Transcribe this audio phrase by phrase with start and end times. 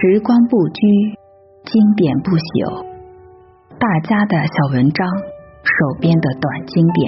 [0.00, 0.80] 时光不居，
[1.66, 2.88] 经典不朽。
[3.76, 5.04] 大家的小文章，
[5.60, 7.04] 手边的短经典，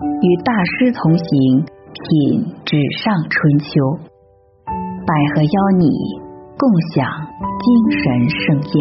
[0.00, 1.28] 与大师同行，
[1.60, 3.68] 品纸上春秋。
[4.64, 5.92] 百合邀你
[6.56, 7.04] 共享
[7.60, 7.68] 精
[8.00, 8.00] 神
[8.32, 8.74] 盛宴。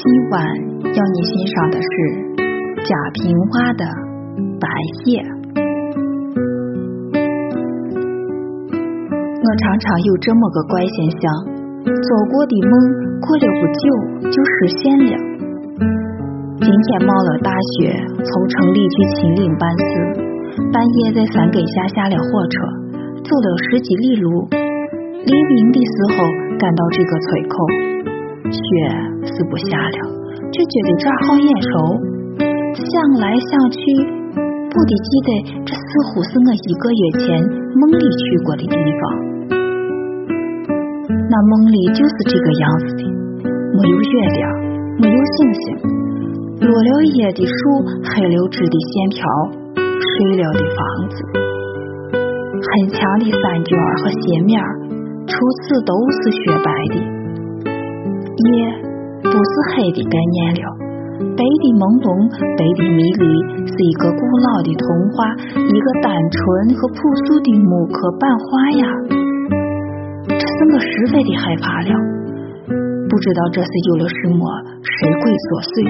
[0.00, 0.40] 今晚
[0.80, 2.31] 要你欣赏的是。
[2.92, 3.88] 贾平凹的
[4.60, 4.68] 《白
[5.08, 5.16] 夜》，
[9.32, 11.24] 我常常有这么个怪现象：
[11.88, 12.72] 做过的梦
[13.16, 13.80] 过了不久
[14.28, 15.16] 就实现了。
[16.60, 17.48] 今天冒了大
[17.80, 19.88] 雪，从城里去秦岭办事，
[20.68, 22.60] 半夜在山根下下了火车，
[23.24, 24.52] 走了十几里路。
[24.52, 26.28] 黎明的时候
[26.60, 27.56] 赶到这个村口，
[28.52, 28.60] 雪
[29.32, 29.96] 是不下了，
[30.52, 32.11] 却觉得这儿好眼熟。
[32.80, 33.80] 想来想去，
[34.70, 35.28] 不得记得
[35.64, 37.44] 这似乎是我一个月前
[37.76, 39.02] 梦里去过的地方。
[41.28, 43.02] 那梦里就是这个样子的，
[43.76, 44.42] 没有月亮，
[45.00, 45.62] 没有星星，
[46.60, 49.20] 落了叶的树，黑了枝的线条，
[49.76, 51.16] 睡了的房子，
[52.12, 54.60] 很强的山卷和斜面，
[55.26, 56.96] 除此都是雪白的。
[58.42, 58.48] 夜
[59.22, 60.81] 不是黑的概念了。
[61.34, 62.06] 白的朦胧，
[62.58, 63.24] 白的迷离，
[63.66, 66.42] 是一个古老的童话，一个单纯
[66.74, 68.84] 和朴素的木刻版画呀。
[70.26, 71.90] 这是我十分的害怕了，
[73.06, 74.42] 不知道这是有了什么
[74.82, 75.86] 神鬼作祟，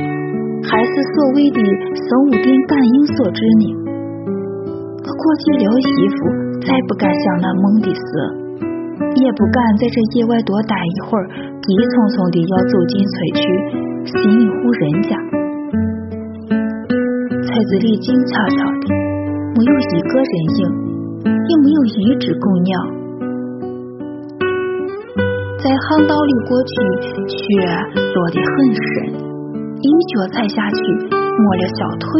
[0.68, 1.58] 还是所谓的
[1.96, 3.64] 生物电感应所致呢？
[5.02, 6.16] 我过去了衣服，
[6.62, 8.06] 再不敢想那梦的事，
[9.16, 11.24] 也不敢在这野外多待一会儿，
[11.58, 13.42] 急匆匆的要走进村去。
[14.02, 14.41] 心
[17.62, 18.90] 院子里静悄悄的，
[19.54, 20.66] 没有一个人影，
[21.22, 22.74] 也没有一只狗鸟。
[25.62, 26.74] 在巷道里过去，
[27.30, 27.38] 雪
[27.94, 29.14] 落得很深，
[29.78, 30.82] 一脚踩下去，
[31.14, 32.10] 没了小腿，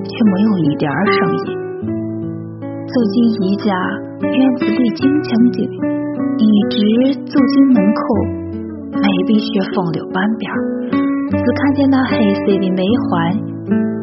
[0.00, 1.44] 却没有一点声音。
[2.88, 3.68] 走进一家
[4.22, 5.60] 院子里，静静的，
[6.38, 8.00] 一直走进门口，
[8.94, 10.50] 没被雪封了半边。
[11.28, 13.49] 只看见那黑色的梅环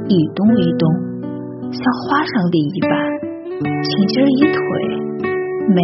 [0.10, 0.88] 一动一动，
[1.70, 2.96] 像画上的一般，
[3.60, 4.60] 轻轻一推，
[5.68, 5.84] 没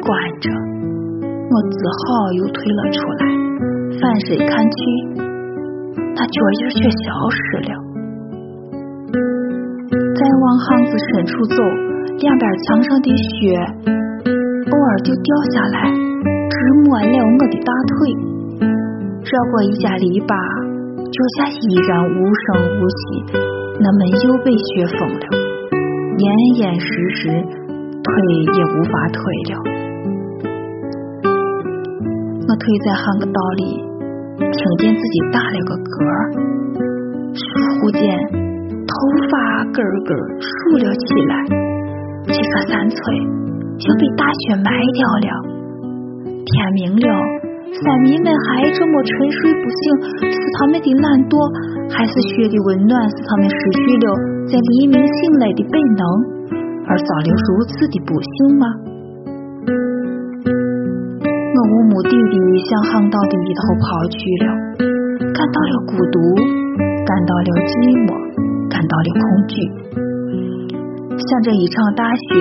[0.00, 0.46] 关着。
[1.50, 3.22] 我只好又退了出来，
[3.98, 4.78] 反身看去，
[6.14, 7.74] 那脚印却消失了。
[9.90, 11.56] 再往巷子深处走，
[12.22, 13.58] 两边墙上的雪
[14.70, 17.94] 偶尔就掉下来，直抹了我的大腿。
[19.24, 20.30] 绕过一家篱笆。
[21.14, 22.98] 脚下依然无声无息，
[23.80, 25.26] 那门又被雪封了，
[26.18, 26.26] 严
[26.56, 26.86] 严实
[27.16, 28.08] 实，推
[28.54, 29.18] 也无法推
[29.50, 29.52] 了。
[32.46, 33.62] 我退在巷个道里，
[34.38, 35.86] 听见自己打了个嗝，
[37.80, 38.00] 忽见
[38.86, 38.94] 头
[39.30, 39.32] 发
[39.72, 41.32] 根根竖了起来。
[42.26, 42.96] 这个山村
[43.78, 45.28] 像被大雪埋掉了，
[46.44, 47.06] 天明了。
[47.74, 49.82] 山民们还这么沉睡不醒，
[50.30, 51.34] 是他们的懒惰，
[51.90, 54.06] 还是雪的温暖使他们失去了
[54.46, 56.02] 在黎明醒来的本能，
[56.86, 58.64] 而遭了如此的不幸吗？
[61.50, 64.46] 我无目的地向巷道的一头跑去了，
[65.34, 66.16] 感到了孤独，
[66.78, 67.74] 感到了寂
[68.06, 68.14] 寞，
[68.70, 69.54] 感到了恐惧。
[71.18, 72.38] 像这一场大雪，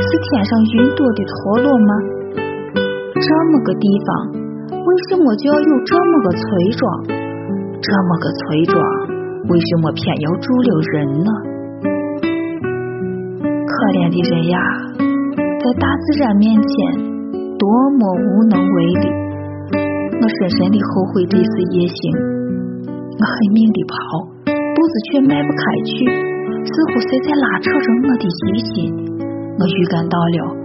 [0.00, 1.92] 是天上云朵的脱落吗？
[3.12, 4.43] 这么个地方。
[4.70, 6.40] 为什么就要有这么个村
[6.76, 6.82] 庄？
[7.84, 8.74] 这么个村庄，
[9.48, 11.30] 为什么偏要住了人呢？
[13.66, 14.56] 可怜的人呀，
[15.60, 16.72] 在大自然面前，
[17.58, 19.04] 多么无能为力！
[20.16, 22.00] 我深深的后悔这次夜行，
[22.88, 23.94] 我狠命的跑，
[24.48, 26.08] 步子却迈不开去，
[26.64, 28.96] 似乎谁在拉扯着我的衣襟。
[29.58, 30.63] 我预感到了。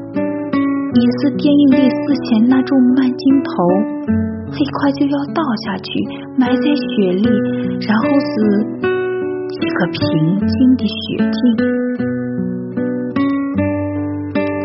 [0.90, 3.52] 也是电影里死前那种慢镜头，
[4.50, 5.92] 很快就要倒下去，
[6.36, 7.30] 埋在雪里，
[7.86, 8.34] 然后是
[9.54, 10.00] 一个平
[10.40, 10.98] 静的雪
[11.30, 11.38] 景。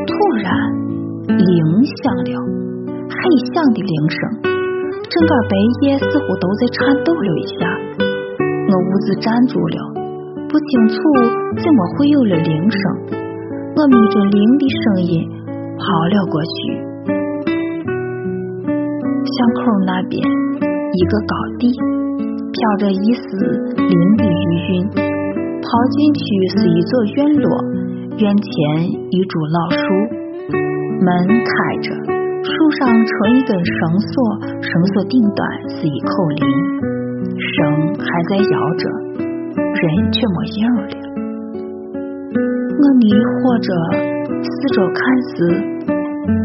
[0.06, 0.48] 突然，
[1.28, 1.44] 铃
[1.84, 3.20] 响了，很
[3.52, 7.68] 响的铃声，整个白夜似乎都在颤抖了一下。
[8.66, 9.92] 我兀自站住了，
[10.48, 10.94] 不清楚
[11.62, 12.80] 怎么会有了铃声。
[13.76, 15.33] 我眯着铃的声音。
[15.76, 16.50] 跑了过去，
[19.24, 21.68] 巷口那边一个高地，
[22.52, 23.22] 飘着一丝
[23.76, 26.22] 零的余韵，跑进去
[26.56, 27.46] 是一座院落，
[28.18, 28.50] 院前
[29.10, 29.82] 一株老树，
[31.04, 31.90] 门开着，
[32.42, 34.14] 树上垂一根绳索，
[34.62, 36.40] 绳索顶端是一口铃，
[37.36, 38.88] 绳还在摇着，
[39.58, 40.82] 人却没影了。
[42.76, 43.68] 我迷惑着，
[44.44, 45.00] 四周看
[45.32, 45.36] 时。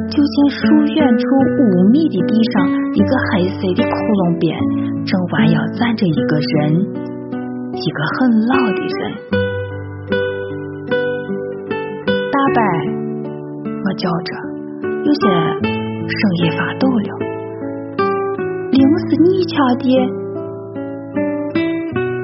[0.10, 0.60] 就见树
[0.98, 1.24] 远处
[1.62, 4.58] 五米的地上，一个黑色的窟窿边，
[5.06, 6.82] 正弯腰站着一个人，
[7.78, 8.18] 一个很
[8.50, 9.00] 老的人。
[12.34, 12.60] 大伯，
[13.70, 14.30] 我叫着，
[14.84, 15.24] 有些
[16.10, 17.10] 声音发抖了。
[18.72, 19.86] 铃是你敲的？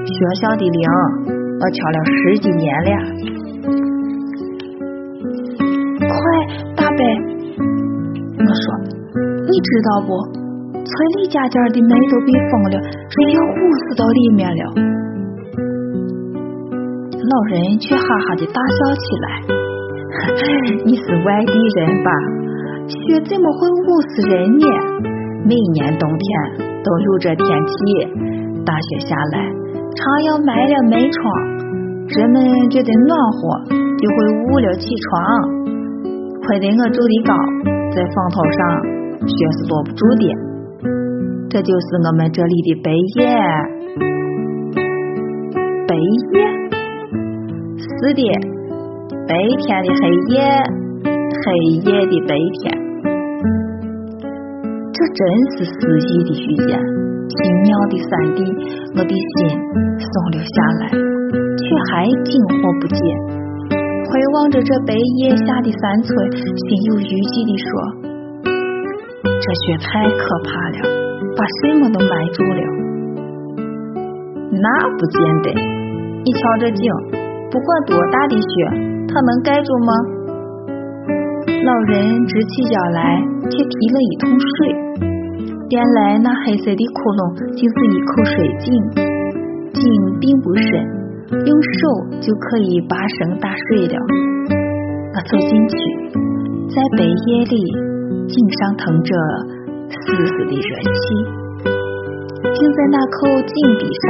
[0.04, 0.84] 学校的铃，
[1.62, 2.92] 我敲了十几年了。
[9.56, 10.12] 你知道不？
[10.84, 14.62] 村里家家的门都被封了，人要捂死到里面了。”
[17.16, 19.28] 老人却哈哈的大笑起来
[20.84, 22.12] ：“你是外地人吧？
[22.90, 24.68] 雪怎么会捂死人呢？
[25.48, 26.28] 每年冬天
[26.84, 27.74] 都有这天气，
[28.66, 29.40] 大雪下来，
[29.96, 31.24] 常要埋了门窗，
[32.10, 34.16] 人们觉得暖和，就会
[34.52, 35.16] 捂了起床。
[36.46, 37.34] 亏得我住的高。”
[37.96, 38.60] 在房头上，
[39.28, 40.24] 雪是落不住的。
[41.50, 43.26] 这就是我们这里的白夜。
[45.88, 46.36] 白夜？
[47.78, 48.22] 是的，
[49.28, 50.36] 白天的黑夜，
[51.44, 51.46] 黑
[51.86, 52.64] 夜的白天。
[54.92, 55.72] 这真是诗
[56.10, 56.70] 意的遇见，
[57.30, 58.40] 奇妙的三 D，
[58.96, 59.36] 我的心
[60.00, 61.94] 松了下来，却还
[62.24, 62.98] 惊惑不解。
[64.10, 67.70] 回望着这白夜下的山村，心有余悸地说
[69.46, 70.78] ：“这雪太可怕了，
[71.38, 72.62] 把什么都埋住了。”
[74.50, 75.54] 那不见得，
[76.26, 76.82] 你瞧这井，
[77.52, 78.50] 不管多大的雪，
[79.08, 79.94] 它能盖住吗？
[81.46, 84.50] 老人直起腰来，却提了一桶水。
[85.70, 87.22] 原来那黑色的窟窿
[87.54, 88.34] 竟是一口水
[88.66, 88.66] 井，
[89.74, 89.84] 井
[90.20, 90.66] 并不深。
[91.30, 91.78] 用手
[92.22, 93.96] 就可以把绳打水了。
[95.14, 95.76] 我走进去，
[96.70, 97.58] 在白夜里，
[98.28, 99.16] 井上腾着
[99.90, 99.96] 丝
[100.28, 101.04] 丝的热气。
[102.54, 104.06] 竟在那口井壁上，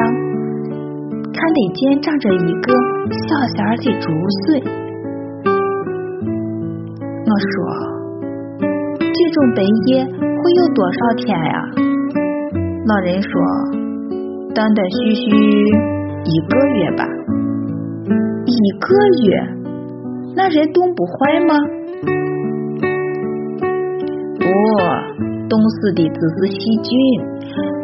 [1.34, 2.74] 看得见长着一个
[3.28, 4.12] 小小的竹
[4.46, 4.62] 笋。
[7.26, 7.54] 我说
[9.00, 11.66] ：“这种白烟会有多少天呀？”
[12.88, 13.32] 老人说
[14.54, 15.26] ：“断断续续。”
[16.28, 17.06] 一个月吧，
[18.46, 18.88] 一个
[19.26, 19.26] 月，
[20.36, 21.54] 那人冻不坏吗？
[25.56, 26.92] 冻死的只是细菌，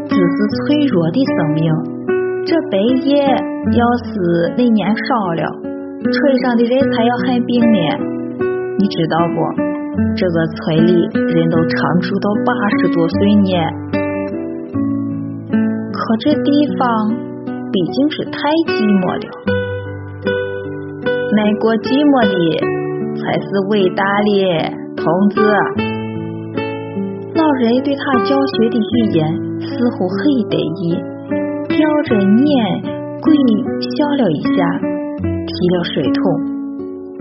[0.10, 1.72] 只是脆弱的生命。
[2.44, 2.76] 这白
[3.08, 4.12] 夜要是
[4.58, 5.42] 那年少了，
[6.04, 7.80] 村上的人才要害病呢。
[8.78, 9.40] 你知道不？
[10.18, 12.52] 这个村里人都长寿到八
[12.82, 13.48] 十多岁呢。
[15.94, 17.16] 可这地方……
[17.72, 18.36] 毕竟是太
[18.68, 19.26] 寂寞了，
[21.38, 22.36] 耐过寂寞的
[23.16, 24.36] 才是伟大的
[24.98, 25.40] 同志。
[27.42, 29.26] 老人对他教学的语言
[29.60, 30.16] 似乎很
[30.48, 30.94] 得意，
[31.70, 32.46] 叼着脸
[33.20, 33.34] 鬼
[33.98, 34.80] 笑了一下，
[35.48, 36.22] 提了水桶，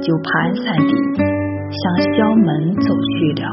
[0.02, 0.92] 就蹒跚地
[1.72, 1.80] 向
[2.12, 3.48] 校门走去了。